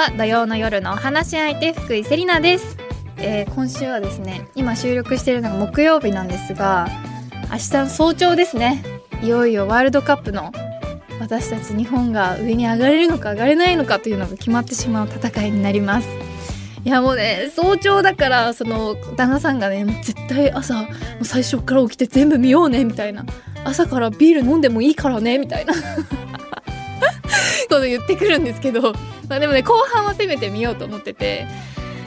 [0.00, 2.78] は土曜の夜のお話し相手福井セリナです、
[3.18, 6.88] えー今週はですね今収録しているのが木曜日なんですが
[7.52, 8.82] 明日の早朝ですね。
[9.22, 10.52] いよいよワールドカップの
[11.20, 16.08] 私たち日本が上に上がれるのか上がれないのかというのが決まってしまう戦いになります。
[16.82, 20.88] いやもうね早朝だからその旦那さんがね絶対朝も
[21.20, 23.26] う最初から起きて全部見ようねみたいな。
[23.64, 25.74] 朝からビール飲んでもいいからねみたいな。
[27.68, 28.92] こと言ってくるんですけど、
[29.28, 31.46] まあ、でもね後半はせめて見ようと思ってて。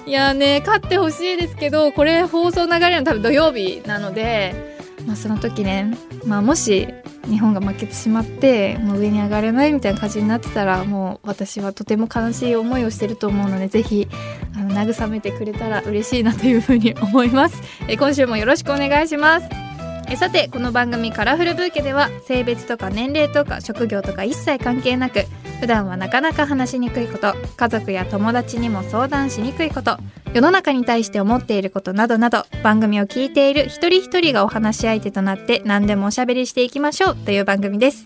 [0.05, 4.75] いやね勝ってほしいですけどこれ放送流れの多分土曜日なので、
[5.07, 6.89] まあ、その時ね、まあ、もし
[7.25, 14.07] 日本が負けてしまってもう上に上がれないみたいな感じになってたらもう私はとても悲しい思いをしてると思うのでぜひ
[14.55, 17.61] あの慰めてくれたら嬉しいなというふうに思います。
[17.87, 19.62] え今週もよろしくお願いします。
[20.09, 25.25] えさてこの番組「カラフルブーケ」では性別とか年齢とか職業とか一切関係なく
[25.59, 29.97] 普段はなかなか話しにくいこと家族や友達にも相談しにくいこと
[30.33, 38.05] 世の中に対して思っていることなどなど番組を聞いている一人一人がお話し相手となって何でもおしゃべりしていきましょうという番組です。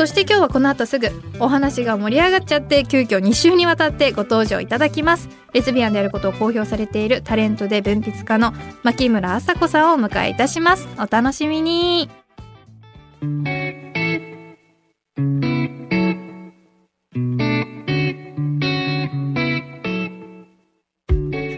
[0.00, 1.08] そして今日はこの後すぐ
[1.40, 5.28] お話が盛り上がっちゃって急遽2週にわたってご登場いただきます。
[5.52, 10.88] レズビアンであることを公表されているタレントで文筆家の牧村麻子さんをお迎えいたします。
[10.96, 12.08] お楽しみに。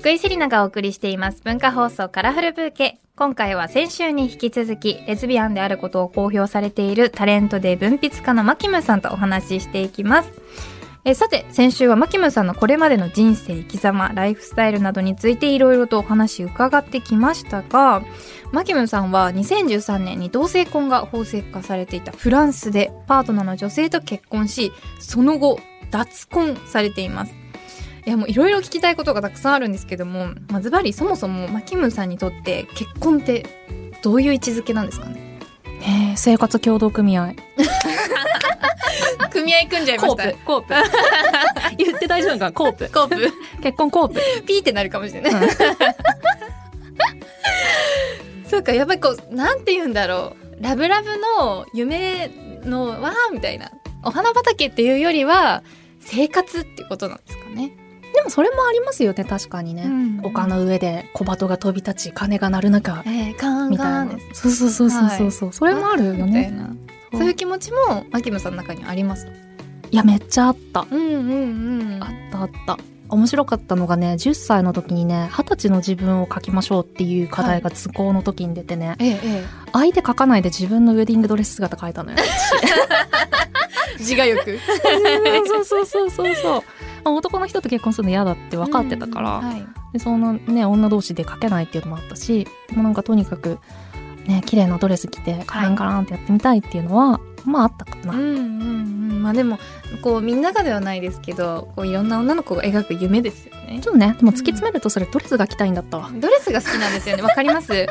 [0.02, 1.42] 福井セリナがお送りしています。
[1.44, 2.98] 文化放送カラフルブーケ。
[3.14, 10.32] 今回は先週に引き続きレズビアンであることを公表されているタレントで文筆家のマキムさんとお話ししていきます。
[11.04, 18.02] えさて先週はマキムさんのこれまでの人生生き様ライフスタイルなどについていろいろとお話伺ってきましたが
[18.50, 25.60] マキムさんは2013年に同性婚が法制化されていたフランスでパートナーの女性と結婚しその後
[25.92, 27.41] 脱婚されています。
[28.04, 33.46] いやもういろいろ聞きたいことがたくさんあるんですけども、まあ、ずばりそもそもマキムさんにとって結婚って
[34.02, 35.38] どういう位置づけなんですかね？
[35.82, 37.34] えー生活協同組合。
[39.30, 40.24] 組合組んじゃいました。
[40.24, 40.38] コープ。
[40.44, 40.74] コープ。
[41.78, 42.52] 言って大丈夫か？
[42.52, 42.90] コープ。
[42.92, 43.32] コープ。
[43.62, 44.20] 結婚コープ。
[44.46, 45.32] ピーってなるかもしれない、
[48.44, 50.62] そうかやっぱりこうなんて言うんだろう。
[50.62, 51.08] ラブラブ
[51.40, 52.30] の夢
[52.64, 53.70] のわーみたいな。
[54.04, 55.62] お花畑っていうよりは
[56.00, 57.72] 生活っていうことなんですかね、
[58.22, 63.02] でもそれもありますよね確かにね、うん丘の上で小鳩が飛び立ち鐘が鳴る中。
[63.06, 64.08] えー、カンみたいな。
[64.32, 66.70] そうそうそうそうそうそう、それもあるよみたいねな。
[67.12, 67.24] そう。
[67.24, 69.26] いう気持ちもマキムさんの中にあります？
[69.90, 70.86] いやめっちゃあった。
[70.88, 72.02] うんうんうん。
[72.02, 72.78] あったあった。
[73.08, 82.16] 面白かったのがね10歳の時にね二十歳の自分を書きましょうっていう課題が図工の時に出てね、えええ相手書かないで自分のウェディングドレス姿書いたのよ。
[82.18, 82.22] え
[83.98, 84.58] 自我欲。
[85.46, 86.62] そうそうそうそうそう。
[87.04, 89.66] まあ男の人と結婚するの嫌だって分かってたから、うんはい。
[89.92, 93.58] でそんなね女同士で書けないっていうのもあったしでもなんかとにかく
[94.26, 99.22] ね綺麗なドレス着てカランカランってやってみたいっていうのは、まああったかな、うんうんうん。
[99.22, 99.58] まあでも
[100.00, 103.80] こうみんながではないですけどこういろんな女の子が描く夢ですよね。
[103.82, 104.14] ちょっとね。
[104.18, 107.22] でも突き詰めるとそれドレスが着たいんだったわドレスが好きなんですよね。
[107.22, 107.72] わかります？
[107.72, 107.90] 突き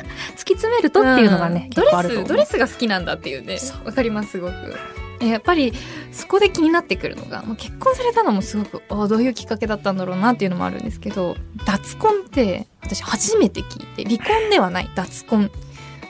[0.54, 1.70] 詰めるとっていうのがね、ん。
[1.70, 2.28] 結構あると思う。
[2.28, 3.58] ドレスドレスが好きなんだっていうね。
[3.60, 4.54] そわかりますすごく。
[4.54, 5.74] えやっぱり
[6.12, 15.52] そこで気になってくるのがもう結婚されたのもすごくあどういうきっかけだったんだろうなっていうのもあるんですけど脱婚って私初めて聞いて離婚ではない脱婚。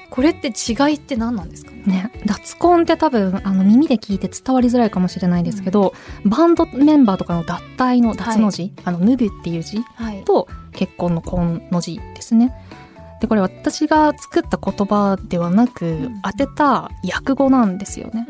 [0.10, 1.82] これって違いって何なんですかね？
[1.86, 5.94] ね、脱婚って多分あの耳で聞いて伝わりづらいかもしれないですけど、
[6.26, 10.24] バンドメンバーとかの脱退の脱の字、あの脱ぐっていう字はい。
[10.26, 12.54] と結婚の婚の字ですね。
[13.22, 16.22] でこれ私が作った言葉ではなく、ん。
[16.24, 18.28] 当てた訳語なんですよね。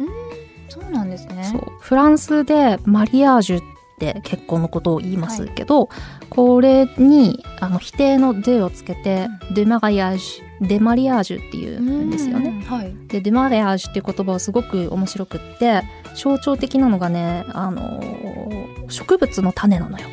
[0.82, 1.54] そうなんですね。
[1.80, 3.62] フランスでマリアージュっ
[4.00, 5.90] て結婚のことを言いますけど、
[6.30, 12.50] これにあの否定の「で」をつけて「デマリアージュ」「デマリアージュ」っていうんですよね。
[12.50, 12.94] うんはい。
[13.08, 15.84] でデマリアージュっていう言葉はすごく面白くって
[16.16, 20.06] 象徴的なのがねあのー植物の種なのよ。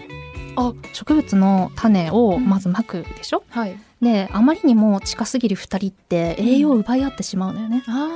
[0.57, 0.73] あ。
[0.93, 3.77] 植物の種をまずまくでしょ、はい。
[4.01, 7.83] であまりにも近すぎる2人って栄養を奪い合ってしまうのよね。
[7.89, 8.09] あ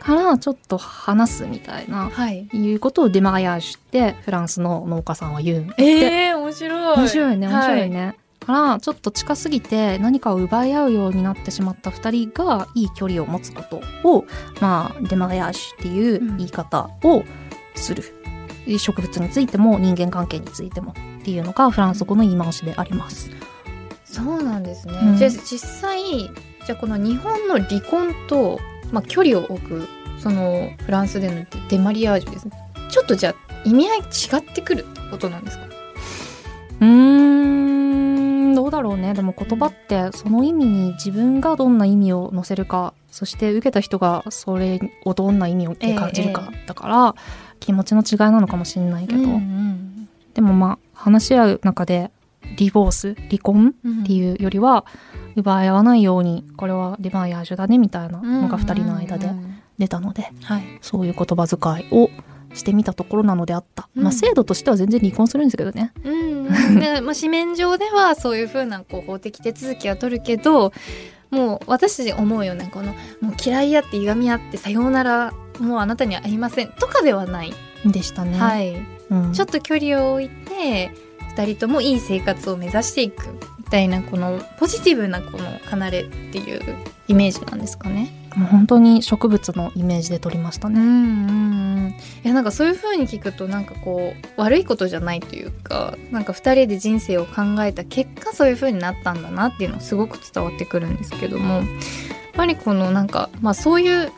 [0.00, 2.48] からちょっと話すみたいなあはい。
[2.52, 5.74] いうことをデマリアージュってフランスの農家さんは言うん。
[5.78, 6.96] ええ面白い。
[6.96, 8.16] 面白いね面白いはね。
[8.48, 14.24] からちょっと近すぎて何かを奪い合うようになってしまった2人がいい距離を持つことを
[14.60, 17.24] まあデマリアージュっていう言い方を
[17.74, 18.02] する、
[18.78, 23.30] 植物についても人間関係についてもっていうのがフランス語の言い回しであります。
[24.04, 25.16] そうなんですね、うん。
[25.18, 28.58] じゃあ実際じゃあこの日本の離婚と、
[28.92, 29.88] まあ、距離を置く
[30.18, 32.52] そのフランスでのデマリアージュですね。
[32.90, 34.02] ちょっとじゃあ意味合い違
[34.38, 35.66] ってくるってことなんですか？
[36.80, 36.86] うー
[38.50, 39.14] んどうだろうね。
[39.14, 47.14] でも言葉ってその意味に自分がどんな意味を乗せるかそして受けた人がそれをどんな意味を感じるか、だから
[47.60, 50.08] 気持ちの違いなのかもしれないけど、うんうん。
[50.34, 52.10] でもまあ話し合う中で
[52.56, 54.02] リボース離婚うん。
[54.02, 54.84] っていうよりは
[55.36, 60.78] 奪い合わないようにこれはリバイアージュだねみたいなのが2人の間でうんうんうん出たのではい。
[60.80, 62.10] そういう言葉遣いを
[62.52, 64.02] してみたところなのであった、うん。
[64.02, 65.92] まあ制度としては全然離婚するんですけどね。
[66.02, 70.72] うん、でまあ、紙面上ではそういうふうなこう法的手続きは取るけど
[71.30, 77.52] もう私たち思うよねこのもう嫌いやって歪み合ってさようならもうあなたには会いませんとかではない、
[77.84, 78.74] でしたね、はい、
[79.10, 79.32] うん。
[79.32, 80.90] ちょっと距離を置いて
[81.38, 86.60] 2人ともいい生活を目指していくみたいなこのポジティブなこの離れっていう
[87.06, 88.10] イメージなんですかね。
[88.34, 91.94] もう本当に植物のイメージで撮りましたね、うんうんうん、
[92.24, 101.64] いやなんかそういう風に聞くとなんかこう悪いことじゃないというかなんか2人で人生を考えた結果そういう風になったんだなっていうのすごく伝わってくるんですけどもやっ
[102.34, 104.14] ぱりこのなんかまあそういうくっ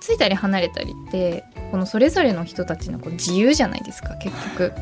[0.00, 4.72] ついたり離れたりってこのそれぞれの人たちのこう自由じゃないですか結局。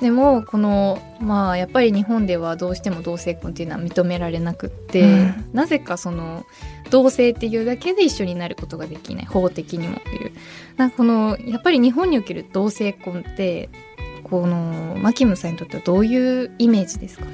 [0.00, 5.44] でもこのまあやっぱり日本ではどうしても同性婚っていうのは認められなくって、うん。
[5.52, 6.46] なぜかその
[6.90, 9.26] 同性っていうだけで一緒になることができない。
[9.26, 10.32] 法的にもっていう。
[10.76, 13.68] なんかこのやっぱり日本における同性婚って
[14.22, 17.24] このマキムさんにとってはどういうイメージですか、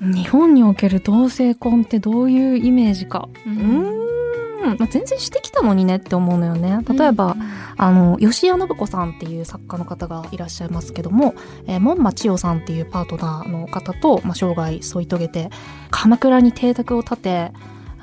[0.00, 3.28] 日本における同性婚ってどういうイメージか。
[3.46, 3.50] う
[4.62, 6.80] うーん、まあ、全然してきたのにねって思うのよね。
[6.88, 7.62] 例えば、うん。
[7.76, 11.34] あの吉谷信子さんっていう作家の方がいらっしゃいますけども、
[11.66, 15.50] えー、門馬千代さんっていうパートナーの方と、まあ、生涯添い遂げて
[15.90, 17.52] 鎌倉に邸宅を建て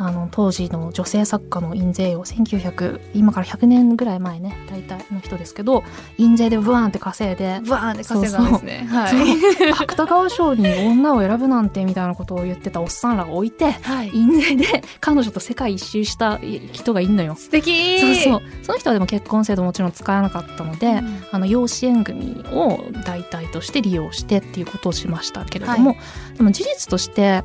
[0.02, 5.84] あの当時の女性作家の印税を1900今から100年ぐらい前ね大体の人ですけど
[6.18, 8.88] 印税でブワーンって稼いでバーンって稼いだんですね。
[8.90, 14.12] は芥川賞に女を選ぶなんてみたいなことを言ってたおっさんらが置いてはい。
[14.14, 16.40] 印税で彼女と世界一周した
[16.72, 17.36] 人がいんのよ。
[17.36, 18.00] 素敵。
[18.00, 18.42] そうそう。
[18.64, 21.24] その人はでも結婚制度もちろん使えなかったので、うん。
[21.32, 25.98] あの養子縁組を代替として利用してっていうことをしましたけれども、
[26.38, 27.44] でも事実として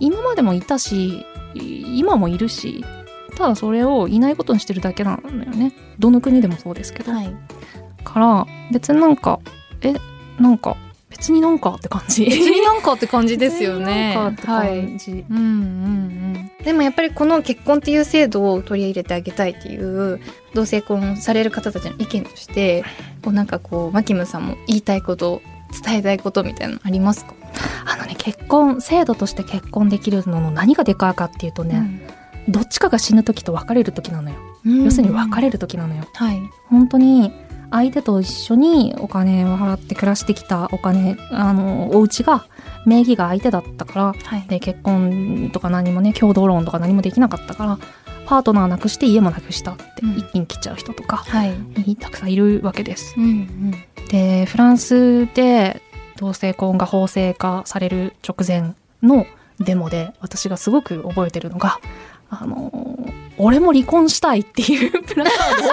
[0.00, 2.84] 今までもいたしい今もいるし
[3.36, 5.72] ただそれをいないことにしてるだけなのよね。
[5.98, 7.34] どの国でもそうですけど、はい。
[8.04, 9.40] から別になんか
[9.82, 9.94] え
[10.38, 10.76] なんか
[11.10, 12.24] 別になんかって感じ。
[12.24, 14.14] 別になんかって感じですよね。
[14.14, 14.86] 別になんかってはい。
[14.86, 15.42] 感じ、うんうんう
[16.38, 20.20] ん、でもやっぱりこの結婚っていう制度を取り入れてあげたいっていう
[20.54, 22.84] 同性婚される方たちの意見として
[23.22, 25.42] こうなんかこうマキムさんも言いたいこと
[25.84, 27.34] 伝えたいことみたいなのありますか、
[28.20, 32.06] 結婚制度として結婚できるのの何がでかいかっていうとね、
[32.48, 34.36] どっちかが死ぬ時と別れる時なのよ、
[34.66, 34.84] うん。
[34.84, 36.04] 要するに別れる時なのよ。
[36.12, 36.38] はい。
[36.68, 37.32] 本当に
[37.70, 42.44] 相手と一緒にお金を払って暮らしてきたお金あのお家が
[42.84, 44.46] 名義が相手だったからはい。
[44.48, 47.78] で結婚とか何もね共同ローンとか何もできなかったから
[48.26, 50.18] パートナーなくして家もなくしたってうん。
[50.18, 51.96] 一気に来ちゃう人とか、はい。
[51.96, 53.14] たくさんいるわけです。
[53.16, 53.74] うんうん。
[54.08, 55.80] でフランスで
[56.20, 59.26] 同性婚が法制化される直前の
[59.58, 61.80] デモで私がすごく覚えてるのが
[62.28, 62.98] 「あの
[63.38, 65.72] 俺も離婚したい」っていうプラカードを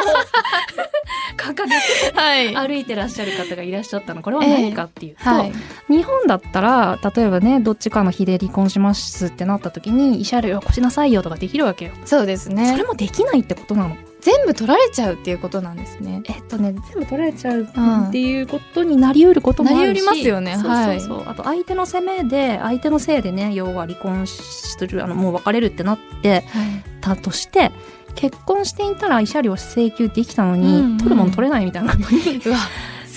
[1.37, 1.75] 掲げ
[2.11, 4.21] てはい歩いてらっしゃる方がいらっしゃったの。
[4.21, 5.51] これは何かっていうと、はい。
[5.89, 12.71] 日本だったら例えばねどっちかの日で離婚しますってなった時に慰謝料よこしなさいよとかできるわけよ、そうですね。
[12.71, 16.21] それもできないってことなの全部取られちゃうっていうことなんですね。
[16.25, 18.03] えっとね全部取られちゃううん。
[18.09, 20.57] っていうことになりうることもあるし、なりうりますよね。
[20.57, 21.19] そうはいそう。
[21.19, 26.83] そうあと相手の責めで相手のせいでね要は離婚するあのもう別れるってなってはい。
[26.99, 27.71] たとして
[28.15, 30.97] 結婚していたら慰謝料請求できたのに、うんうん。
[30.97, 32.09] 取るもん取れないみたいなこと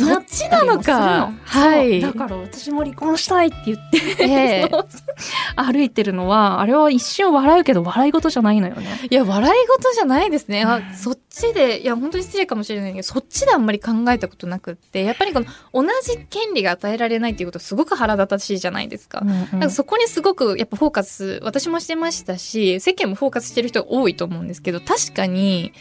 [0.06, 1.32] そっちなのか。
[1.44, 2.00] はい。
[2.00, 4.26] だから私も離婚したいって言って、え
[4.64, 4.68] え。
[4.70, 4.86] そ う
[5.56, 9.00] 歩いてるのはあれは一瞬笑うけど笑い事じゃないのよね。
[9.10, 10.64] いや、笑い事じゃないですね。
[10.64, 19.20] あ、そっちで、いや、本当に失礼かもしれないけど、そっちであんまり考えたことなくって、やっぱりこの、同じ権利が与えられないっていうことすごく腹立たしいじゃないですか。
[19.22, 25.72] なんかそこにすごくやっぱフォーカス私もしてましたし世間もフォーカスしてる人が多いと思うんですけど確かに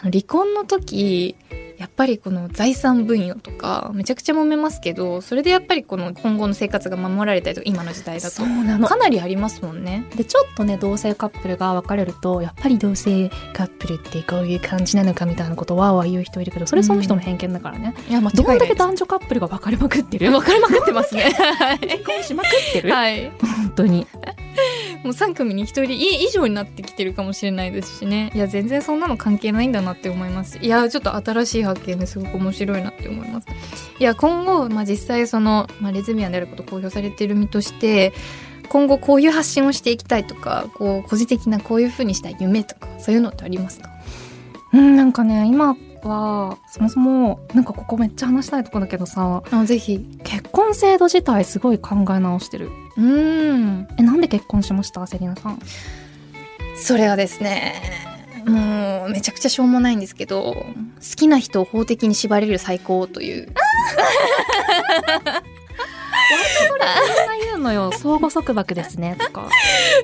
[0.00, 1.34] あの離婚の時
[1.76, 10.04] やっぱりこの財産分与とかめちゃくちゃ揉めますけどそれでやっぱりこの今後の生活が守られたりとか今の時代だとかなりありますもんね。
[10.16, 21.32] でちょっとね同性カップルが別れるとやっぱり同性カップルってこういう感じなのかみたいなことをわーわー言う人いるけどそれその人の偏見だからね、いや間違いどんだけ男女カップルが別れまくってる分かりまくってますね。
[21.80, 23.30] 結婚しまくってる、はい。
[23.40, 24.06] 本当に
[25.04, 28.30] もう3組に1人以上になってきてるかもしれないですしね。
[28.34, 30.58] いや全然そんなの関係ないんだなって思います。
[30.58, 32.18] いやちょっと新しい発見です。
[32.18, 33.46] ごく面白いなって思います。
[33.98, 38.12] いや今後、まあ、実際その、まあ、レズビアンであること公表されてる身として
[38.68, 43.90] 今後こういう発信をしていきたいとかこう個人的なこういうふうにしたい夢とかそういうのってありますか？
[44.72, 49.42] うんなんかね今はそもそもなんかここめっちゃ話したいとこだけどさ。
[49.50, 49.98] あぜひ。
[50.22, 52.70] 結婚制度自体すごい考え直してる。
[52.96, 53.88] うん。
[53.98, 55.06] えなんで結婚しました？
[55.06, 55.58] セリナさん。
[56.76, 57.74] それはですね
[58.46, 60.64] もうめちゃくちゃしょうもないんですけど好
[61.16, 63.48] きな人を法的に縛れる最高という
[66.68, 67.92] それみんな言うのよ。
[67.96, 69.48] 相互束縛ですねとか。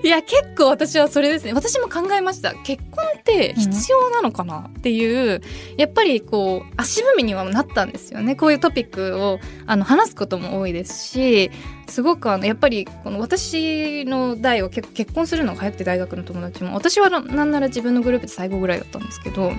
[0.02, 1.52] いや結構私はそれですね。
[1.52, 2.54] 私も考えました。
[2.54, 4.71] 結婚って必要なのかな？
[4.78, 5.43] っていう、
[5.76, 8.37] やっぱりこう足踏みにはなったんですよね。
[8.37, 11.50] こういうトピックをあの話すことも多いですし
[11.88, 19.52] すごくあのやっぱりこの私の代は結構結婚するのが流行って大学の友達も私はななんなら自分のグループで最後ぐらいだったんですけど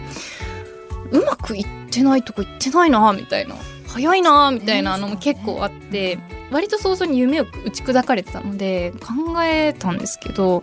[1.12, 3.56] うまくいってないとこ行ってないなみたいな
[3.96, 6.20] 早いなみたいなのも結構あって、
[6.52, 10.62] 割と早々に夢を打ち砕かれてたので考えたんですけどやっ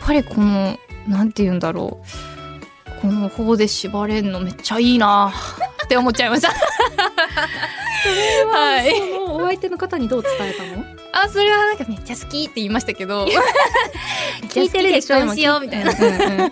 [0.00, 2.06] ぱりこのなんて言うんだろう。
[3.02, 5.30] この方で縛れんのめっちゃいいな
[5.84, 6.48] って思っちゃいました。
[8.48, 10.82] はい、そのお相手の方にどう伝えたの？
[11.12, 13.26] あそれはなんかめっちゃ好きって言いましたけど。
[14.48, 15.34] 聞いてるでしょ？
[15.34, 15.92] しようみたいな。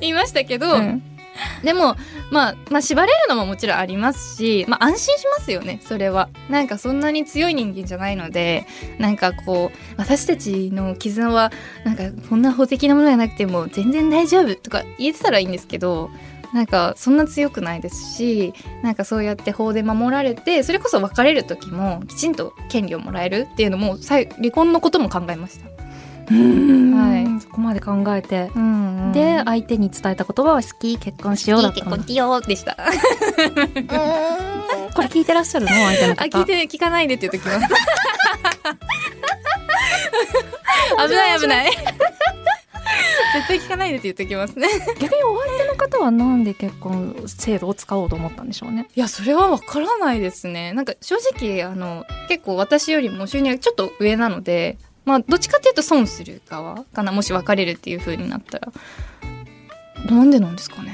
[0.00, 1.17] 言いましたけど、うん
[1.62, 1.96] でも、
[2.30, 8.66] まあ、まあ縛れるのももちろんありますし、まあ、安心しますよねそれはなんかそんなに強い人間じゃないので
[8.98, 11.52] なんかこう私たちの絆は
[11.84, 16.10] なんかこんな法的なものじゃなくても全然大丈夫とか言えてたらいいんですけど
[16.52, 25.67] なんかそんな強くないですしなんかそうやって法で守られてそれこそ別れる時もきちんと権利をもらえるっていうのも離婚のことも考えました。
[26.30, 32.76] はいそこまで考えてうんうんで相手に伝えた言葉は好き結婚しようだったの結婚しようでした。
[34.94, 35.70] これ聞いてらっしゃるの？
[35.72, 37.68] 相手のあ、方聞いて、聞かないでって言っときます。
[41.08, 41.70] 危ない危ない。
[41.70, 41.82] 絶
[43.46, 44.66] 対聞かないでって言っときますね。
[44.98, 48.88] 逆にお相手の方はなんで結婚制度を使おうと思ったんでしょうね？
[48.94, 50.72] いや、それはわからないですね。
[50.72, 57.12] なんか正直、あの、結構私よりも収入がちょっと上なので、まあ、どっちかっていうと損する側かな。
[57.12, 58.72] もし別れるっていう風になったら。
[60.10, 60.92] なんでなんですかね。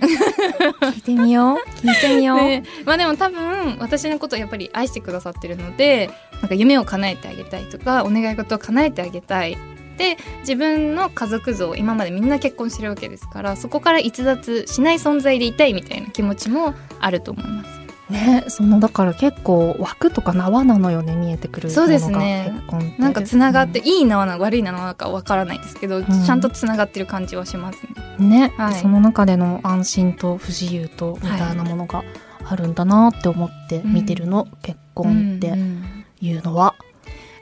[0.00, 6.08] 聞いてみよう聞いてみよう、ね、まあでも多分私のことをやっぱり愛してくださってるので
[6.40, 9.58] なんか夢を叶えてあげたいとかお願い事を叶えてあげたい
[9.96, 17.77] で自分の家族像今までみんな結婚してるわけですからそこから逸脱しない存在でいたいみたいな気持ちもあると思います。
[18.10, 22.52] ねそのだから結構枠とか縄なのよね見えてくるそうですね。
[22.54, 23.02] 結婚って。
[23.02, 26.04] なんかつながって、いい縄なのか悪い縄なのかわからないですけど、ん。
[26.04, 27.88] ちゃんとつながってる感じはしますね。
[28.18, 28.74] うんね、はい。
[28.74, 32.02] その中での安心と不自由とみたいなものが
[32.44, 35.84] あるんだなって思って見てるの、結婚ってうんうん。
[36.20, 36.74] いうのは、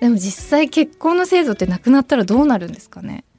[0.00, 3.24] でも実際結婚の制度ってなくなったらどうなるんですかね？
[3.24, 3.35] だ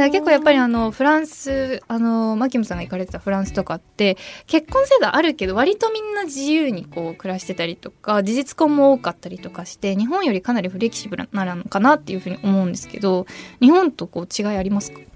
[0.00, 13.26] から結構やっぱりあのフランスあのマキムさんが行かれてたフランスとかって結婚制度あるけど割とみんな自由にこう暮らしてたりとか事実婚も多かったりとかして日本よりかなりフレキシブルなのかなっていうふうに思うんですけど
[13.60, 15.06] 日本とこう違いありますか、うん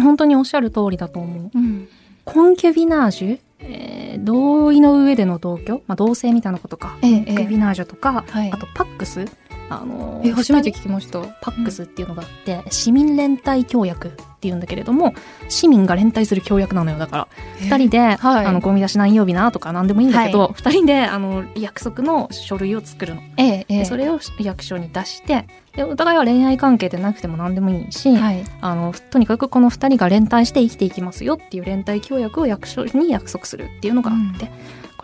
[0.00, 1.58] 本当におっしゃる通りだと思う。
[1.58, 1.88] うん、
[2.24, 8.50] コンキュビナージュ、えー同意の上での同居、まあ、同性みたいなことか、ええコンキュビナージュとか、はい。
[8.50, 9.26] あとパックス？
[9.70, 11.20] あのえ初めて聞きました。
[11.40, 15.14] パックスっていうのがあって、市民連帯協約っていうんだけれども
[15.48, 17.28] 市民が連帯する協約なのよだから。
[17.60, 18.46] 二人で、はい。
[18.46, 28.44] あのゴミ出し何曜日なとか何でもいいんだけど二、人であの約束の書類を作るの、ええええでそれを役所に出してでお互いは恋愛関係でなくても何でもいいし、はい。
[28.60, 34.50] あのとにかくこの2人が連帯して生きていきますよっていう連帯協約を役所に約束するっていうのがあって、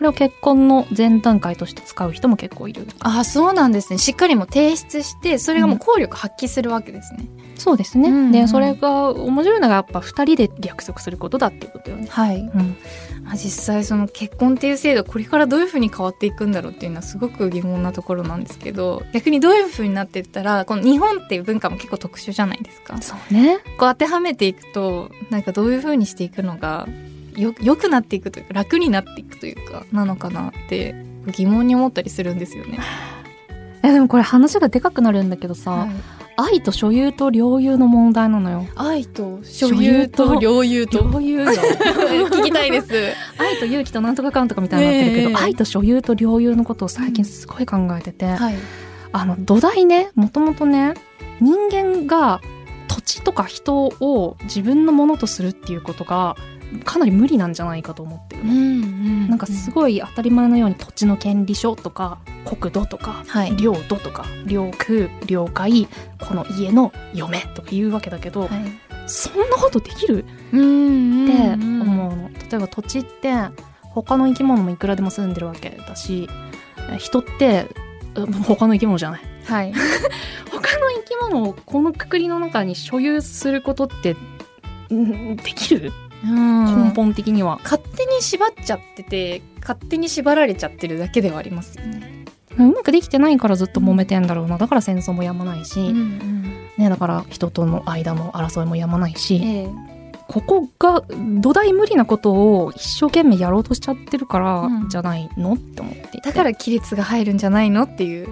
[0.01, 2.87] これを結婚の前段階として使う人も結構いる。
[3.01, 3.99] あそうなんですね。
[3.99, 8.31] しっかりもう提出してそれがもう効力発揮するわけですね、そうですね、うんうん。
[8.31, 12.39] でそれが面白いのがやっぱ2人で約束することだっていうことよね、はい。
[12.39, 12.77] うん、
[13.23, 22.99] まあ、実際その結婚っていう制度これからどういうふうに変わっていくんだろうっていうのはすごく疑問なところなんですけど逆にどういうふうになっていったらこの日本っていう文化も結構特殊じゃないですか。
[23.03, 23.59] そうね。
[23.77, 26.87] こう当てはめていくとなんかどういうふうにしていくのが
[27.35, 30.95] よ良くなっていくというか楽になっていくというかなのかなって
[31.27, 32.79] 疑問に思ったりするんですよね。
[33.83, 35.89] えでもこれ話がでかくなるんだけどさ、はい
[36.37, 42.87] 愛と所有と領有の問題なのよ愛と所有と領有と領有よ 聞きたいです。
[43.37, 48.55] 愛と勇気となんとかかんとかみたいになってるけど、ええ愛と所有と領有のことを最近すごい考えてて、はい。
[49.11, 50.93] あの土台ねもともとね
[51.41, 52.39] 人間が
[52.87, 56.35] 土地とか人を自分のものとするっていうことが
[56.85, 58.45] かなり無理なんじゃないかと思ってる。
[58.45, 63.55] の、んなんかすごい当たり前のように土地の権利書とか国土とかはい。
[63.57, 65.87] 領土とか領空領海
[66.19, 68.49] この家の嫁とか言うわけだけど、はい。
[69.07, 70.25] そんなことできる？
[70.53, 73.33] うんって思うの、例えば土地って
[73.81, 76.29] 他の生き物もいくらでも住んでるわけだし
[76.97, 77.67] 人って
[78.15, 79.21] うん他の生き物じゃない？
[79.45, 79.73] はい。
[80.51, 84.15] 他の生き物をこのくくりの中に所有することって
[84.93, 85.91] んできる？
[86.23, 92.25] 根本的には、勝手に縛っちゃってて勝手に縛られちゃってるだけではありますよね。
[92.57, 94.57] うまくできてないからずっと揉めてんだろうな。
[94.57, 95.93] だから戦争もやまないし、
[96.77, 99.69] ね、だから人との間の争いもやまないし、ええ。
[100.27, 101.03] ここが
[101.41, 102.31] 土台無理なこと
[102.63, 104.89] を一生懸命やろうとしちゃってるからうん。
[104.89, 108.27] じゃないの、って思ってだから亀裂が入るんじゃないのっていう。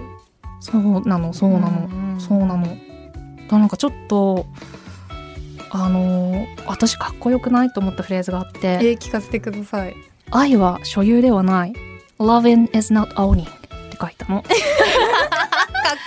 [0.60, 2.20] そうなのそうなの、ん。
[2.20, 2.64] そうなの。
[2.64, 2.76] だか
[3.52, 4.46] らなんかちょっと
[5.70, 9.94] あのー私かっこよくないと思ったフレーズがあってえー聞かせてください。
[10.30, 11.72] 愛は所有ではない
[12.18, 13.46] Loving is not owning っ
[13.90, 14.52] て書いたの かっ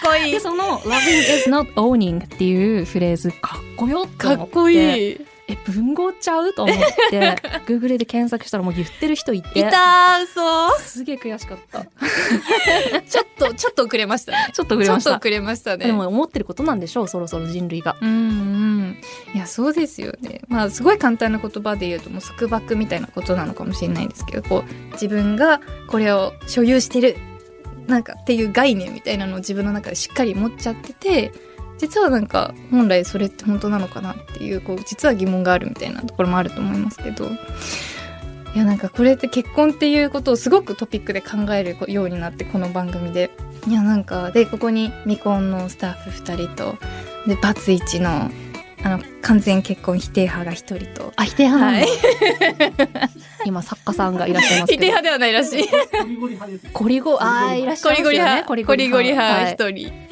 [0.05, 0.89] こいでその Loving
[1.37, 5.17] is not owning っていうフレーズかっこよってか思ってっこいい。
[5.47, 6.53] え文豪ちゃう？
[6.53, 6.77] と思っ
[7.09, 7.35] て
[7.67, 9.59] Google で検索したらもう言ってる人いて。
[9.59, 11.83] いたー嘘すげえ悔しかった。
[13.01, 14.51] ちょっとちょっと遅れましたね。
[14.53, 15.09] ちょっと遅れました。
[15.09, 15.87] ちょっと遅れましたね。
[15.87, 17.97] でも思ってることなんでしょうそろそろ人類が。
[18.01, 18.97] うんうん、
[19.33, 20.41] いやそうですよね。
[20.47, 27.17] まあすごい簡単な言葉で言うともう束縛みたいなことなのかもしれないですけどこう自分がこれを所有してる
[27.87, 31.31] なんかっていう概念みたいなのを自分の中でしっかり持っちゃってて
[31.83, 43.31] 実はなんか本来それって本当なのかなっていうこう実は疑問があるみたいなところもあると思いますけどいやなんかこれって結婚っていうことをすごくトピックで考えるようになってこの番組で
[43.67, 46.77] いやなんかでここに未婚のスタッフ2人と
[47.27, 48.31] でバツイチの
[48.85, 51.13] あの完全結婚否定派が1人と。
[51.15, 51.87] あ否定派はい
[53.47, 55.63] 今作家さんがいらっしゃいますけど否定派ではないらしい。
[55.63, 56.73] ゴリゴリ派です。
[56.73, 60.02] ゴリゴあーいらっしゃゴいますよねリゴリ派、ゴリゴリ派はい一人。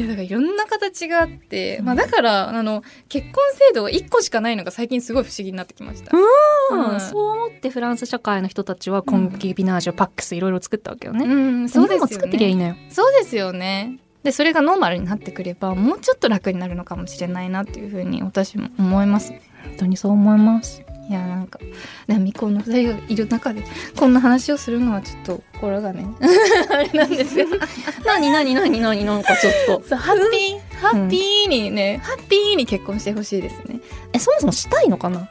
[0.00, 3.34] いやだからいろんな形があって、まあだからあの結婚
[3.68, 6.16] 制度が一個しかないのが最近すごい不思議になってきました。
[6.16, 11.28] うんうんそう思ってフランス社会の人たちはコンキビナージュ、パックスいろいろ作ったわけよね、う
[11.64, 12.62] ん、そうですよ日本も作ってきゃいいね。
[12.62, 13.98] のよそうですよね。
[14.22, 19.32] でそれがノーマルになってくればもうちょっと楽になるのかもしれないなっていうふうに私も思います。
[19.32, 19.40] 本
[19.78, 21.58] 当にそう思いますいやなんか
[22.06, 23.64] ね未婚の二人がいる中で
[23.96, 26.06] こんな話をするのはちょっと心がね
[26.70, 27.46] あれなんですよ。
[28.06, 29.88] 何何何何なんかちょっと。
[29.88, 33.80] そうハッピーハッピーにね、ハッピーに結婚してほしいですね。
[34.12, 35.28] えそもそもしたいのかな？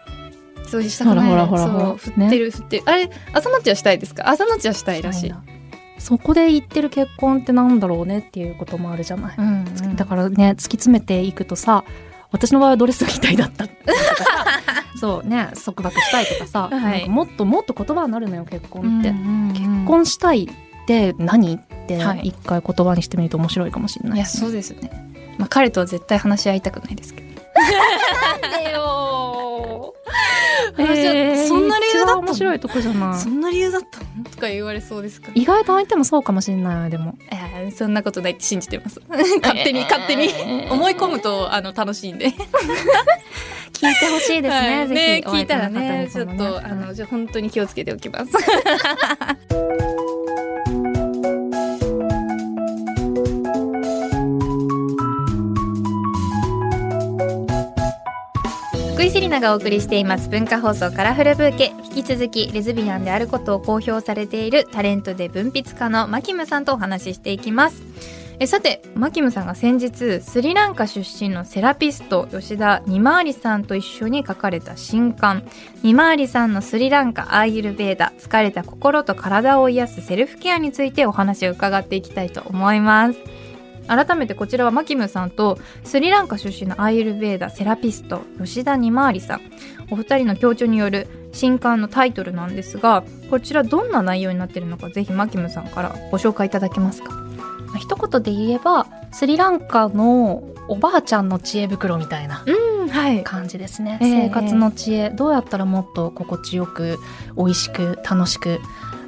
[0.68, 1.86] そうしたくないほらほらほらほら。
[1.86, 2.84] そう振ってる、振ってる。
[2.86, 4.30] あれ朝のちはしたいですか？
[4.30, 5.34] 朝のちはしたいらしい。
[5.98, 9.46] そこで言ってる結婚ってなんだろうねっていうこともあるじゃない、うん。
[9.66, 11.86] うんだからね突き詰めていくとさ
[12.32, 13.66] 私の場合はドレスみたいだった
[15.00, 17.04] そうね束縛したいとかさ、はい。
[17.04, 21.56] かもっともっと言葉になるのよ結婚って、結結婚したいって何？
[21.56, 22.20] ってはい。
[22.30, 24.18] 一回言葉にしてみると面白いかもしれない。
[24.18, 24.92] いやそうですね。
[25.38, 27.30] まあ彼とは絶対話し合いたくないですけど。
[28.42, 29.94] なんでよ
[30.78, 33.20] えーそんな理由だった面白いとこじゃない。
[33.20, 34.24] そんな理由だったの？
[34.30, 37.16] とか言われそうですか意外と相手もそうかもしれないわでも。
[37.32, 39.02] いやそんなことないって信じてます。
[39.42, 40.30] 勝手に勝手に。
[40.70, 42.34] 思い込むとあの楽しいんで。
[43.74, 44.88] 聞いてほしいですね、はい。
[44.88, 48.32] ぜひ聞いたらお相手のねちょっとあのじゃあ本当に気をつけておきます。
[58.94, 61.74] 福井セリナがお送りしています文化放送カラフルブーケ。
[61.84, 67.82] 引き続きレズビアンであることを公表されているタレントで文筆家のマキムさんとお話ししていきます
[68.42, 75.44] えさてマキムさんが先日スリランカ出身のセラピスト吉田二回りさんと一緒に書かれた新刊
[75.84, 83.20] 「二回りさんのスリランカアーユルベーダ疲れた心と体を癒すセルフケア」についてお話を伺っていきたいと思います。
[83.88, 89.42] 改めてこちらはマキムさんとスリランカ出身のアーユルベーダセラピスト吉田二回りさん。
[89.92, 97.29] お二人の協調による新刊のタイトルなんですがこちらどんな内容になっているのかぜひマキムさんからご紹介いただけますか？
[97.78, 103.24] 一言で言えばスリランカのおばあちゃんの知恵袋みたいなうんはい。
[103.24, 104.12] 感じですね、ええ。
[104.28, 105.10] 生活の知恵。
[105.12, 106.98] どうやったらもっと心地よく
[107.38, 108.60] 美味しく楽しく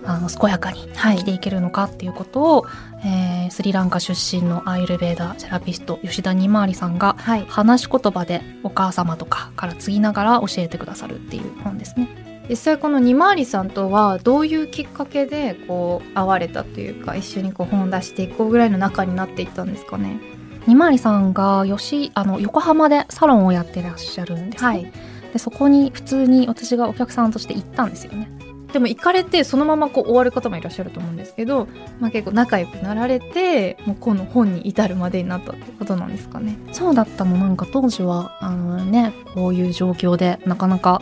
[0.06, 1.18] あの健やかにはい。
[1.18, 2.66] 生きていけるのかっていうことを、
[3.04, 7.46] えースリランカ出身のアイルベーダーセラピスト吉田二回りさんがはい。
[7.50, 12.08] 話し言葉でお母様とかから継ぎながら教えてくださるっていう本ですね。
[12.50, 20.20] 実際この二回りさんとはどういうきっかけでこう会われたというか一緒にこう本を出していこうぐらいの仲になっていったんですかね？
[20.68, 24.92] にまりさんがよしあの横浜でサロンをやってらっしゃるんです、ねはい。
[25.32, 28.30] でそこに普通に私がお客さんとして行ったんですよね。
[28.74, 31.68] でも行かれてそのままこう終わる方もいらっしゃると思うんですけど、
[32.00, 36.58] まあ、結構仲良くなられてもうこの本に至るまでになったってことなんですかね？
[36.72, 37.38] そうだったの。
[37.38, 41.02] なんか当時はあのねこういう状況でなかなか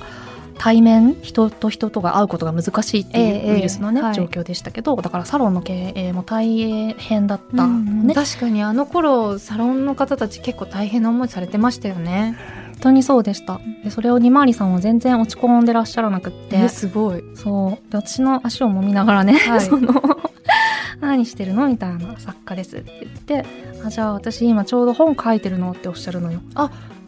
[0.59, 4.13] 対面人と人とが会うことが難しいってええいうウイルスのね、はい。
[4.13, 12.37] 状況でしたけどだからサロンの経営も大変だったのね、確かにあの頃サロンの方たち結構大変な思いされてましたよね。
[12.73, 13.59] 本当にそうでした。
[13.83, 16.57] でそれをにまりさんは全然落ち込んでらっしゃらなくって。
[16.57, 17.23] えすごい。
[17.35, 17.91] そう。
[17.91, 19.61] で私の足を揉みながらね、はい。
[19.65, 19.93] その
[21.01, 23.45] 何してるのみたいな作家ですって言って
[23.85, 26.41] あじゃあ私今ちょうど本書いてるのっておっしゃるのよ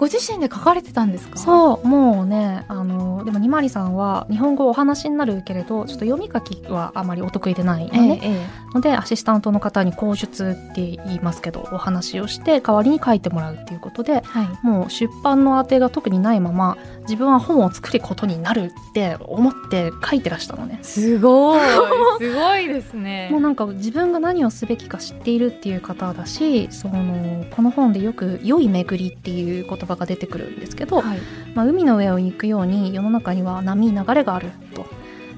[0.01, 1.33] ご自身で書かれてたんですか？
[1.35, 1.37] う。
[1.37, 14.65] そうもうねあのでもにまりさんは日本語お話になるけれどちょっと読み書きはあまりお得意でないのえね、ええのでアシスタントの方に口述って言いますけどお話をして代わりに書いてもらうっていうことでえはい。
[14.65, 20.79] もう出版の当てが特にないまま自分は本を作ることになるって思って書いてらしたのね。
[20.81, 21.59] すごい
[22.19, 31.19] すごいですねもうなんか自分が何をすべきか知っているっていう方だしそのこの本でよく「良い巡り」っていう言葉が出てくるんですけど、はい。
[31.55, 34.85] まあ、海の上を行くように世の中には波流れがあると。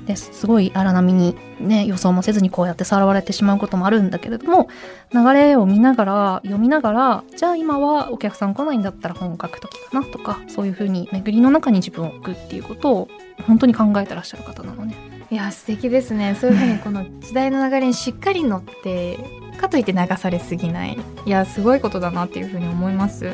[0.05, 4.67] ですごい荒波にね予想もせずにこうやってさらわれてしまうこともあるんだけれども
[5.13, 13.07] 流れを見ながら読みながらじゃあ今はお客さん来ないんだったら本を書く時かなとかそういうふうに巡りの中に自分を置くっていうことを
[13.47, 14.95] 本当に考えてらっしゃる方なのね。
[15.31, 19.17] いや素敵ですねそういうふうにこの時代の流れにしっかり乗って
[19.57, 23.33] かといって流されすぎないいやすごいことだなっていうふうに思います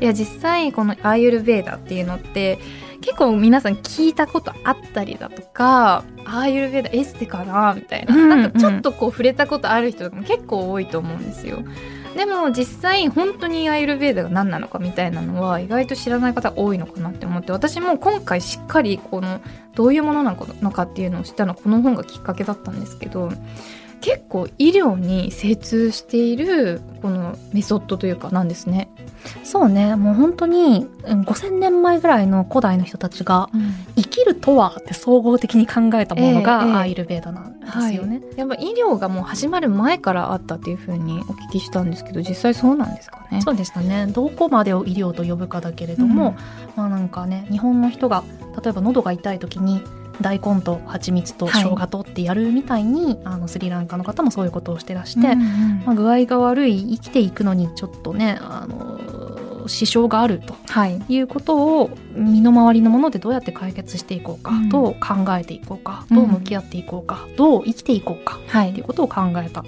[0.00, 2.58] いや実際このアーユルベーダっていうのって
[3.00, 11.62] 結構皆さん聞いたことあったりだとかアーユルベーダエステかなみたいな、うんなんかちょっとこう触れたことある人とかも結構多いと思うんですよ。
[12.16, 19.40] でも実際本当にアーユルベーダが何なのかみたいなのは意外と知らない方多いのかなって思って私も今回しっかりこの
[19.74, 23.30] どういうものなのかっていうのを知ったのはこの本がきっかけだったんですけど
[24.00, 28.90] 結構医療に精通しているこのメソッドというかなんですね。
[29.44, 33.50] そうねもう本当にうん5000年前ぐらいの古代の人たちが
[33.96, 38.22] 生きるとはって総合的に考えたものが、アーユルベーダなんですよね。
[38.36, 43.42] やっぱ医療がもう始まる前からあったっていうふうにお聞きしたんですけど実際そうなんですかね。
[43.42, 46.34] そうでしたねどこまでを医療と呼ぶかだけれども、
[46.74, 48.24] まあなんかね日本の人が
[48.62, 49.82] 例えば喉が痛い時に
[50.20, 61.02] 大根と蜂蜜と生姜とってやるみたいに、あのスリランカの方もそういうことをしてらして、うんうんまあ、具合が悪い生きていくのにちょっとねあの支障があるとはい。
[61.08, 64.68] いうことを身の回りのものでどうやって解決していこうか、うん。
[64.68, 68.70] どう考えていこうかうんどう向き合っていこうか、どう生きていこうかはい。
[68.70, 69.64] っていうことを考えた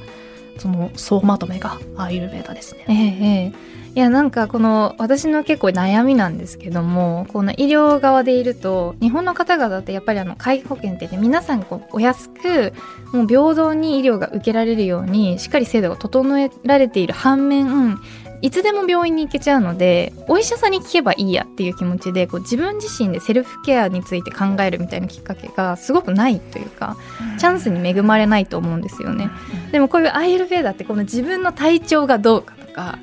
[0.59, 2.85] その総まとめがアーユルベーダですね。
[2.88, 12.72] ええええいやなんかこの私の結構悩みなんですけどもこの医療側でいると日本の方々ってやっぱりあの介護保険って皆さんこうお安く
[13.12, 17.98] もう平等に医療が受けられるようにしっかり制度が整えられている反面
[18.40, 26.96] いつでも病院に行けちゃうのでお医者さんに聞けばいいやっていう気持ちでこう自分自身でセルフケアについて考えるみたいなきっかけがすごくないというか
[27.38, 29.31] チャンスに恵まれないと思うんですよね。
[29.70, 32.98] でもこういうアイルベーダってこの自分の体調がどうかとか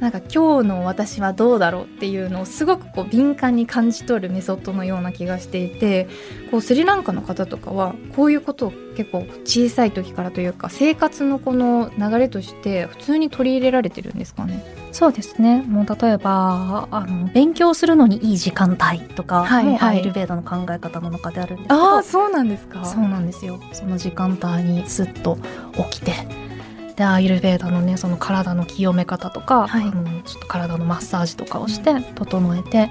[0.00, 6.08] なんか今日の私はどうだろうっていうのをすごくこう敏感に感じ取るメソッドのような気がしていて
[6.50, 14.64] こうスリランカの方とかはこういうことを結構小さい時からというか生活のこの流れとして普通に取り入れられてるんですかね？
[14.92, 15.62] そうですね。
[15.62, 19.72] もう例えばあの勉強するのにいい時間帯とかはいはい。
[19.72, 22.84] もアイルベーダの考え方の中であるんですけど、ああそうなんですか。
[22.84, 23.60] そうなんですよ。
[23.72, 25.38] その時間帯にスッと
[25.90, 26.12] 起きて
[26.96, 29.82] でアイルベーダのねその体の清め方とか、はい。
[29.82, 32.90] あのちょっと体のマッサージとかをして整えて、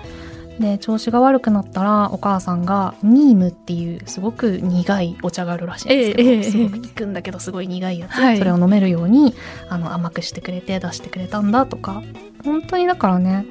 [0.59, 6.43] で調子が悪くなったらお母さんがニームっていうすごく苦いお茶があるらしいんですけど、ええええ。
[6.43, 8.37] すごく効くんだけどすごい苦いやつ、はい。
[8.37, 9.33] それを飲めるように
[9.69, 12.03] あの甘くしてくれて出してくれたんだとか。
[12.43, 13.45] 本当にだからね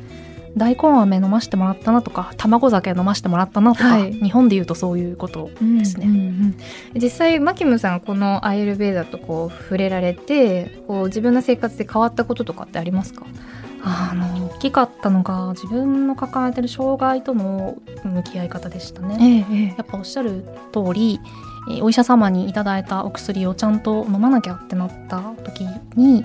[0.56, 6.06] 大根飴飲ましてもらったなとか卵酒飲ましてもらったなとか、はい日本で言うとそういうことですね。
[6.06, 6.56] うんうんうん
[6.94, 13.24] 実際マキムさんこのアイルベーダとこう触れられてこう自分の生活で変わったこととかってありますか？
[13.84, 19.46] あの大きかったのが自分の抱えてる障害との向き合い方でしたね。
[19.50, 21.18] ええやっぱおっしゃる通り
[21.70, 25.64] えーお医者様にいただいたお薬をちゃんと飲まなきゃってなった時
[25.96, 26.24] に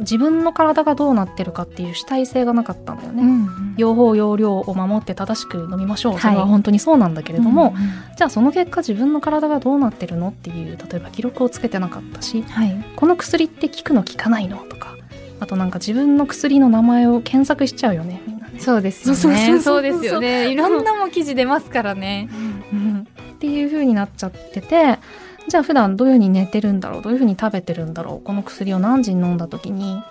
[0.00, 3.22] 自分の体がどうなってるかっていう主体性がなかったんだよね。
[3.22, 6.20] ん用法用量を守って正しく飲みましょう、はい。
[6.22, 12.84] それは本当にそうなんだけれども、うんじゃあその結果自分の体がどうなってるのっていう例えば記録をつけてなかったしはい。
[12.94, 14.96] この薬って効くの効かないのとか
[15.40, 18.22] あとなんか自分の薬の名前を検索しちゃうよね。
[18.26, 18.60] みんなね。
[18.60, 19.60] そうですよね。
[19.60, 22.28] そうですよねいろんなもん記事出ますからね。
[22.72, 24.98] うん、っていう風になっちゃってて
[25.48, 30.02] じゃあ普段どういう風に寝てるんだろうどういう風に食べてるんだろうこの薬を何時に飲んだ時に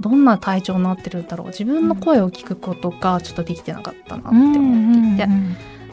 [0.00, 5.32] どんな体調になってるんだろう自分の声を聞くことがちょっとできてなかったなって思っていて、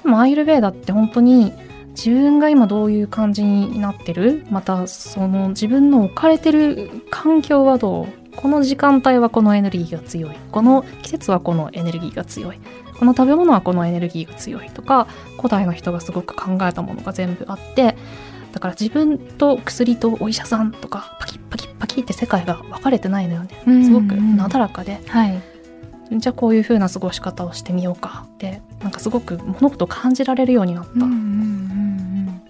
[0.04, 1.54] でもアイルベーダって本当に
[1.90, 4.46] 自分が今どういう感じになってる？
[4.50, 8.08] またその自分の置かれてる環境はどう？
[8.36, 10.36] この時間帯はこのエネルギーが強い。
[10.52, 12.60] この季節はこのエネルギーが強い。
[12.98, 17.96] この食べ物はこのエネルギーが強いとか古代の人がすごく考えたものが全部あって
[18.54, 23.84] だから自分と薬とお医者さんとかパキッパキッパキって世界が分かれてないのよね。
[23.84, 25.02] すごくなだらかで。
[25.08, 25.42] はい。
[26.12, 30.92] じゃあこういう風な過ごし方をしてみようかってなんかすごく物事を感じられるようになった、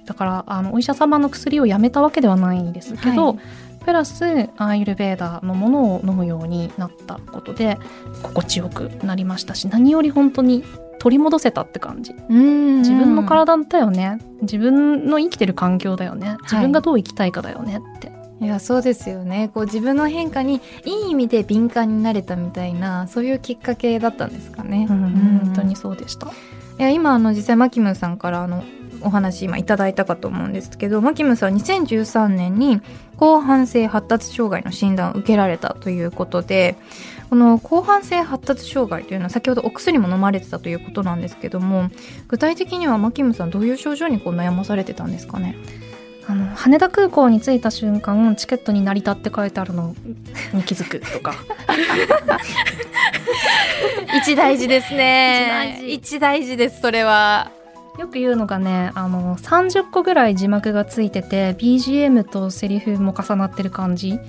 [0.05, 3.39] だからあのお医者様の薬をやめたわけではないんですけど、はい。
[3.85, 7.77] プラスアイルベーダのものを飲むようになったことで
[8.21, 10.63] 心地よくなりましたし何より本当に
[11.03, 12.15] 取り戻せたって感じ。
[12.29, 12.77] うん。
[12.77, 14.19] 自分の体だよね。
[14.43, 16.37] 自分の生きてる環境だよね。
[16.43, 19.51] 自分がどう生きたいかだよねって、いやそうですよね。
[19.53, 24.87] こう自分の変化にいい意味で敏感になれたみたいなそういうきっかけだったんですかね。
[24.89, 26.27] うんうん本当にそうでした。
[26.27, 26.29] い
[26.77, 28.63] や今あの実際マキムーさんからあの
[29.01, 32.81] お話今いただいたかと思うんですけどマキムーさんは2013年に
[33.19, 36.77] 広汎性発達障害の診断を受けられたということで
[37.29, 41.89] この広汎性発達障害というのは先ほどお薬も飲まれてたということなんですけども
[42.27, 45.55] 具体的にはマキムーさんどういう症状にこう悩まされてたんですかね？
[46.25, 49.93] あの羽田空港に着いた瞬間チケットに成り立って書いてあるの
[50.53, 51.35] に気づくとか。
[54.15, 55.81] 一大事ですね。
[55.85, 56.55] 一大事。
[56.55, 57.51] ですそれは。
[57.99, 64.19] よく言うのがねあの30個ぐらい字幕がついてて BGM とセリフも重なってる感じ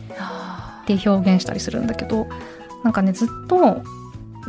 [0.86, 2.26] で表現したりするんだけど
[2.84, 3.82] なんかねずっと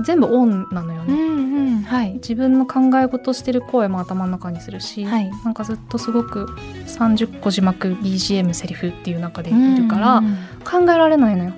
[0.04, 2.14] 全部オンなのようんね、うんはい。
[2.16, 5.32] 自分の考え事してる声も頭の中にするし、はい。
[5.44, 6.48] なんかずっとすごく
[6.88, 10.26] 30個字幕 BGM セリフっていう中でいるから、うん。
[10.26, 11.54] うん考えられないのよ。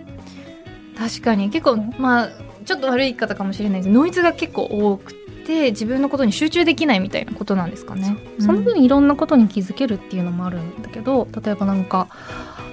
[0.97, 1.49] 確かに。
[1.49, 2.29] 結構まあ
[2.65, 3.89] ちょっと悪い言い方かもしれないです。
[3.89, 5.13] ノイズが結構多く
[5.45, 8.17] て自分のことに集中できないみたいなことなんですかね。
[8.39, 12.09] その分いろんなことに気づけるっていうのもあるんだけど例えばなんか、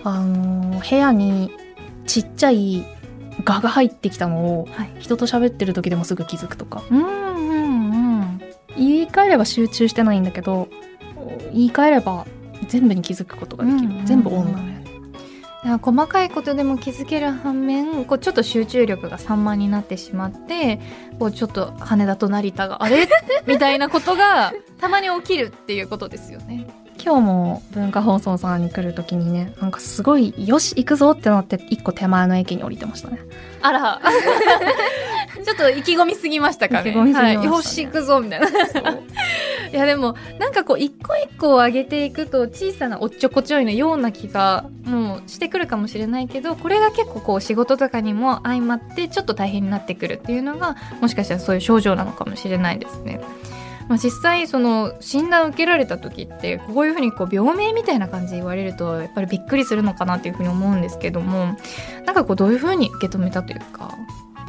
[0.03, 1.53] あのー部屋に
[2.07, 2.85] ちっちゃい
[3.44, 4.90] 蛾が入ってきたのをはい。
[5.01, 6.83] 人と喋ってる時でもすぐ気づくとか。
[6.90, 8.40] うんうんうん
[8.77, 10.68] 言い換えれば集中してないんだけど
[11.53, 12.27] 言い換えれば
[12.68, 14.07] 全部に気づくことができる、うんうんうん。
[14.07, 14.85] 全部オンなのよね
[15.64, 20.79] いや細かいことでも気づける反面こうちょっと集中力が散漫になってしまって
[21.18, 23.09] こうちょっと羽田と成田があれ？
[23.47, 26.66] みたいなことがたまに起きるっていうことですよね。
[27.05, 33.19] 今日も文化放送さんに来る時にねなんかすごいよし行くぞってなって一個手前の駅に降りてましたね
[33.61, 34.01] あら
[35.45, 36.90] ちょっと意気込みすぎましたかね。
[36.90, 38.49] 意気込みすぎましたねはい、よし行くぞみたいな。
[39.73, 53.21] いやでもなんかこう一個一個を上げていくと小さなおっちょこちょいのような気がもうしてくるかもしれないけどこれが結構こう仕事とかにも相まってちょっと大変になってくるっていうのがもしかしたらそういう症状なのかもしれないですね。
[53.88, 61.57] まあ、実際その診断を受けられた時ってこういうふうにこう病名みたいな感じで言われるとやっぱりびっくりするのかなっていうふうに思うんですけども
[62.07, 63.94] なんかこうどういうふうに受け止めたというか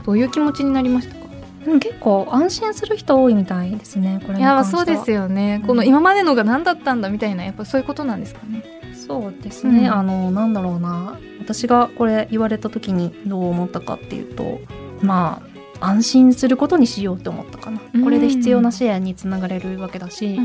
[0.06, 1.26] どういう気持ちになりましたか？
[1.68, 5.68] うん結構安心する人多いみたいですねこれいやそうですよね、うん。
[5.68, 8.64] この今までのが何だったんだみたいなやっぱそういうことなんですかね？
[8.94, 9.94] そうですね、うん。
[9.94, 11.20] あのなんだろうな。
[11.40, 14.62] 私がこれ言われた時にどう思ったかっていうと
[15.02, 18.04] まあ安心することにしようって思ったかな、うん。
[18.04, 20.40] これで必要な支援につながれるわけだし、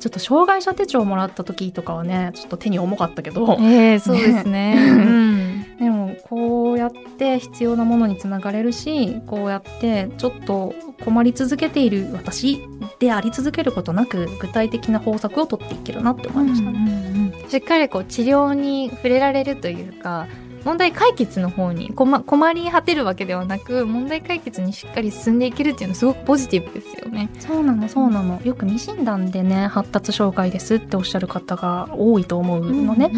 [0.00, 3.56] ちょっと障害者手帳をもらった時とかはねちょっと手に重かったけど。
[3.62, 4.76] ええそうです ね。
[4.76, 5.64] うん。
[5.78, 12.60] でもこうやって必要なものにつながれるしこうやってちょっと困り続けている私
[13.00, 17.32] であり続けることなく具体的な方策を取っていけるなって思いましたね。
[17.48, 20.26] しっかりこう治療に触れられるというか
[20.64, 27.28] 問題解決の方に困困り果てるわけではなく問題解決にしっかり進んでいけるっていうのはすごくポジティブですよね。
[27.38, 28.40] そうなのそうなの。
[28.42, 33.12] よく未診断でね発達障害ですっておっしゃる方が多いと思うのね、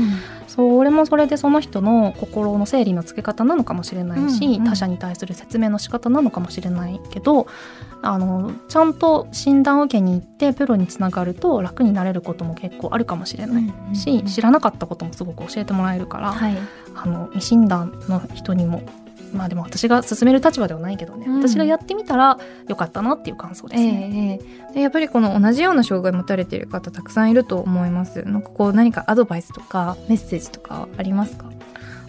[0.46, 7.46] それもそれでその人の心の整理のつけ方なのかもしれないし、うんうん他者に対する説明の仕方なのかもしれないけど
[8.02, 16.56] あのちゃんと診断を受けに行ってプロにつながると楽になれることも結構あるかもしれないし、知らなかったこともすごく教えてもらえるから、はい、
[16.94, 18.82] あの未診断の人にも
[19.32, 24.40] まあでも私が勧める立場ではないけどね、うん私がやってみたらよかったなっていう感想ですええね。
[24.42, 28.22] ええでやっぱりこの同じような障害を持たれている方たくさんいると思います。
[28.24, 31.46] なんかこう何かアドバイスとかメッセージとかありますか？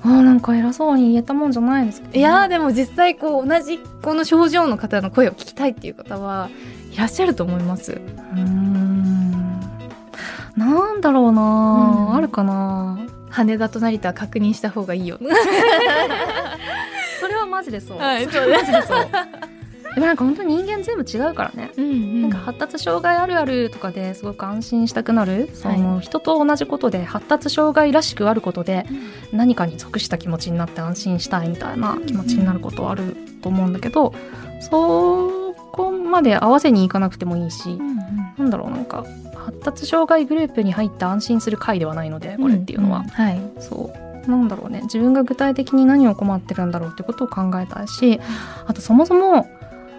[0.03, 6.49] あーなんか偉そうに言えたもんじゃないですけどね、いやーでも実際こう同じこの症状の方の声を聞きたいっていう方は
[6.93, 7.93] いらっしゃると思います。
[7.93, 9.60] うーん
[10.56, 11.43] なんだろうな、う
[12.12, 12.99] んあるかな
[13.30, 15.17] 羽田と成田は確認した方がいいよ。
[17.58, 19.08] マジでそう、はい それはマジでそう。
[19.96, 28.86] でもなんか本当に人間全部違うからね、うんなんか発達障害あるあるとかですごく安心したくなる、その人と同じことで発達障害らしくあることで
[29.32, 34.13] 何かに属した気持ちになって安心したいみたいな気持ちになることはあると思うんだけど、
[34.60, 37.80] そこまで合わせにいかなくてもいいし、
[38.38, 39.04] なんだろうなんか
[39.46, 43.41] 発達障害グループに入って安心する会ではないのでこれっていうのは、はい。
[43.60, 44.82] そうなんだろうね。
[44.84, 48.20] 自分が具体的に何を困ってるんだろうってことを考えたいし
[48.66, 49.48] あとそもそも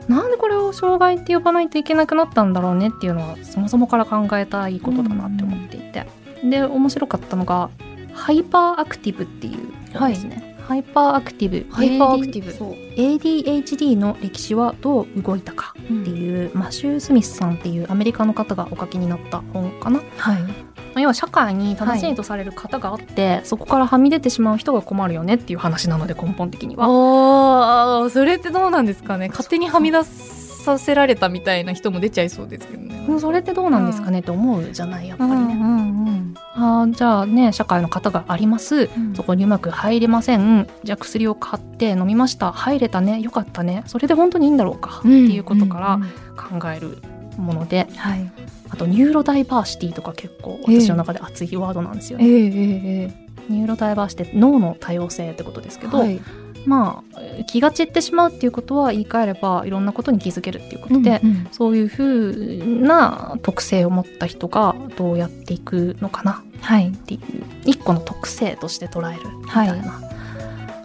[0.08, 6.06] なんでこれを障害って呼ばないといけなくなったんだろうねっていうのはそもそもから考えたいことだなって思っていて、
[6.42, 7.68] で面白かったのが
[8.14, 11.66] ハイパーアクティブっていうですね、ハイパーアクティブ。
[11.72, 12.50] ハイパーアクティブ。
[12.96, 20.02] ADHD の歴史はどう動いたかっていう、マシュー・スミスさんっていうアメリカの方がお書きになった本かな。
[20.18, 20.67] はい。
[20.98, 26.86] まあ要は社会に正しいとされる方があって、そこからはみ出てしまう人が困るよねっていう話なので根本的には。
[26.86, 29.28] ああ、それってどうなんですかね？
[29.28, 33.06] 勝手にはみ出させられたみたいな人も出ちゃいそうですけどね。
[33.06, 35.54] もうそれってどうなんですかねって思うじゃないやっぱりね。
[35.54, 39.14] んあーじゃあね社会の方があります、うん。
[39.14, 40.66] そこにうまく入れません。
[40.82, 42.50] じゃあ薬を買って飲みました。
[42.50, 43.20] 入れたね。
[43.20, 43.84] よかったね。
[43.86, 46.00] それで本当にいいんだろうか、っていうことから
[46.36, 46.98] 考える
[47.36, 47.86] もので。
[47.96, 48.30] はい。
[48.78, 52.28] あとニューロダイバーシティとか結構ええ私の中で熱いワードなんですよえね。
[52.28, 56.20] えええニューロダイバーシティ脳の多様性ってことですけど、はい。
[56.66, 66.88] まあ気が散ってしまうっていうことは言い換えればいろんなことに気づけるっていうことで、うんうんそういうふうな特性を持った人がどうやっていくのかなはい。
[66.88, 67.20] っていう
[67.64, 69.80] 一個の特性として捉えるみたいな、はい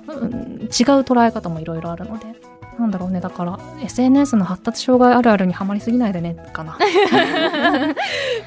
[0.08, 0.70] うん違う
[1.02, 2.26] 捉え方もいろいろあるので
[2.80, 6.78] なんだろうねだから SNS の発達障害あるあるにはまりすぎないでねかな、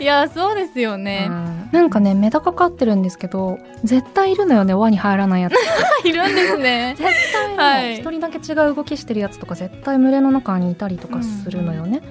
[0.00, 1.30] いや、そうですよね。
[1.72, 5.54] なんかねメダカ飼ってるんですけど絶対いるのよね輪に入らないやつ。
[6.06, 6.94] いるんですね。
[6.96, 7.62] 絶対いるの。
[7.62, 7.94] はい。
[7.96, 12.02] 一人だけ違う動きしてるやつとか絶対群れの中にいたりとかするのよね、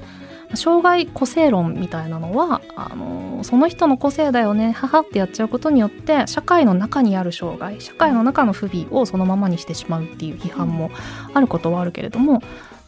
[0.56, 10.92] 障害個性論みたいなのはあのその人の個性だよね母ってやっちゃうことによって社会の中にある障害社会の中の不備をそのままにしてしまうっていう批判も
[11.34, 12.42] あることはあるけれども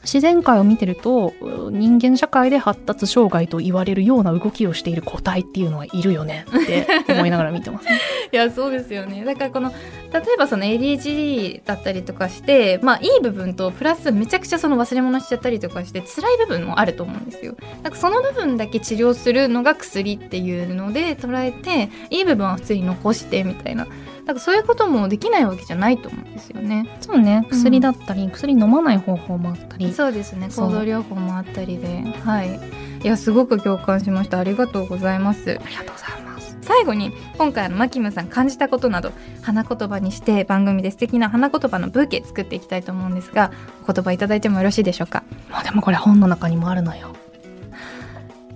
[0.04, 1.34] 自然界を見てると
[1.70, 7.86] 人間社会で発達障害と言われるような動きをしている個体っていうのはいるよねって思いながら見てます。
[7.86, 8.00] ね。
[8.32, 9.24] いやそうですよね。
[9.26, 9.72] だからこの
[10.14, 17.56] 例えばその ADHD だったりとかしてまあいい部分とプラスめちゃくちゃその忘れ物しちゃったりとかして辛い部分もあると思うんですよ。
[17.84, 23.88] なんかその部分だけ治療するのが薬っていうので捉えていい部分は普通に残してみたいな。
[24.28, 26.98] なんかそういうこともできないわけじゃないと思うんですよね。
[27.02, 27.48] そうね。
[27.50, 29.94] 薬だったり、薬飲まない方法もあったり。
[29.94, 30.50] そうですね。
[30.50, 32.04] 行動療法もあったりで。
[32.24, 32.60] はい。
[33.04, 34.40] いやすごく共感しました。
[34.40, 35.52] ありがとうございます。
[35.52, 36.58] ありがとうございます。
[36.62, 43.52] 最後に今回のマキムさん感じたことなど花言葉にして番組で素敵な花言葉のブーケ作っていきたいと思うんですが
[43.88, 45.24] お言葉いただいてもよろしいでしょうか？
[45.50, 47.16] まあでもこれ本の中にもあるのよ。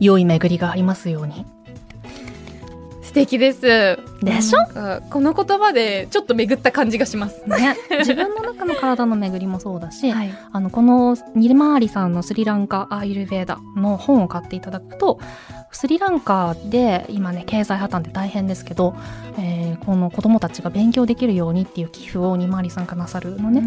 [0.02, 1.46] 良い巡りがありますように。
[3.12, 3.62] 素敵です。
[4.24, 5.02] でしょ？
[5.10, 7.44] この言葉でちょっと巡った感じがします。
[7.46, 10.34] ね、自分の中の体の巡りもそうだし、はい。
[10.54, 15.20] あのこのニルマーリさんのスリランカアーユルヴェーダの本を買っていただくと
[15.74, 18.96] スリランカで今ね経済破綻で大変ですけど、
[19.38, 23.64] えーこの子どもたちが勉強できるようにっていう寄付をニマーリさんがなさるのね、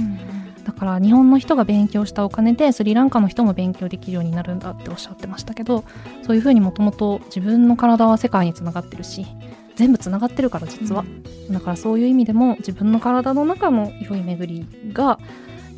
[0.65, 5.85] だから日本の人が勉強したお金でスリランカの人も勉強できるようになるんだっておっしゃってましたけど
[6.23, 9.27] そういうふうにもともと自分の体は世界につながってるし
[9.77, 11.05] 全部つながってるから実は、
[11.51, 15.19] だからそういう意味でも自分の体の中の良い巡りが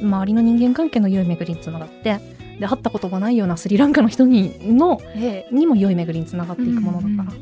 [0.01, 2.20] 周りの人間関係の良い巡りにつながって
[2.61, 7.37] で会ったことがないようなスリランカの人にのえにも良い巡りにつながっていくものだから、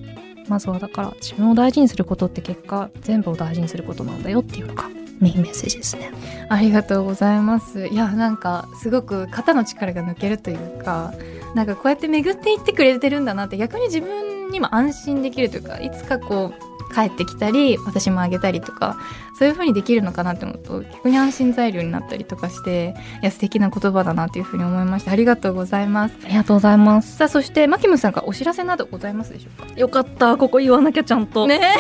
[0.48, 4.88] まずはだから自分を大事にすることって結果全部を大事にすることなんだよっていうのが
[5.24, 6.10] メインメッセージですね。
[6.50, 11.14] ありがとうございますいやなんかすごく肩の力が抜けるというか
[11.54, 18.96] なんかこうやって巡っていってくれてるんだなって逆に自分にも安心できるというかいつかこう帰ってきたり私もあげたりとか
[19.38, 26.16] そういう風にできるのかなって思うと逆に安心材料になったりとかしていや素敵な言葉だなという風に思いましたありがとうございます。
[26.24, 27.16] ありがとうございます。
[27.16, 29.74] さあそしてマキムさんからお知らせなどございますでしょうか？
[29.74, 30.36] よかった。
[30.36, 31.46] ここ言わなきゃちゃんと。
[31.46, 31.60] ね。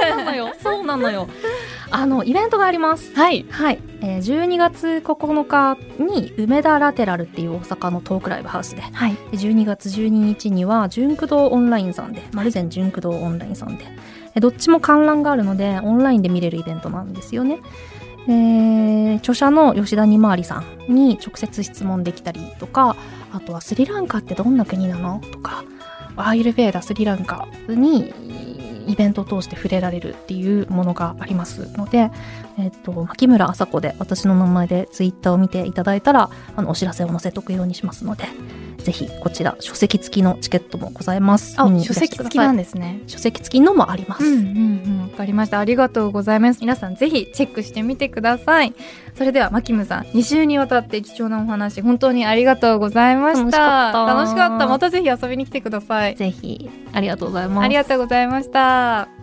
[0.00, 0.52] そうなのよ。
[0.62, 1.28] そうなのよ。
[1.90, 3.14] あのイベントがあります。
[3.14, 3.46] はい。
[3.50, 8.82] はい、えー、12月9日に梅田ラテラルっていう大阪のトークライブハウスで。
[8.82, 9.14] はい。
[9.32, 13.84] で12月12日には純駆動オンラインさんで丸善純駆動オンラインさんで
[14.36, 17.58] どっちも観覧があるのでオンラインで見れるイベントなんですよね。
[18.26, 22.96] で著者の吉田二回りさんに直接質問できたりとか
[23.32, 25.64] あとはスリランカってどんな国なのとか
[26.16, 28.12] アーユルベーダスリランカに
[28.86, 32.10] イベントを通して触れられるっていうものがありますので、
[32.58, 38.24] えっと、牧村麻子で私の名前でツイッターを見ていただいたらあのお知らせを載せとくようにしますので
[38.80, 41.54] ぜひこちら書籍付きのチケットもございます。
[41.58, 43.00] あ書籍付きなんですね。
[43.06, 44.24] 書籍付きのもあります。
[44.24, 45.58] うんうんうんわかりました。
[45.58, 46.60] ありがとうございます。
[46.60, 48.72] 皆さんぜひチェックしてみてください。
[49.14, 53.42] それではマキムさん2週にわたって貴重なお話本当にありがとうございました。
[53.42, 54.14] 楽しかった。
[54.14, 54.66] 楽しかった。
[54.66, 56.16] またぜひ遊びに来てください。
[56.16, 56.70] ぜひ。
[56.92, 57.64] ありがとうございます。
[57.64, 59.19] ありがとうございました